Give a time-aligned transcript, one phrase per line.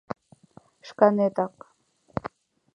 [0.87, 1.55] Шканетак!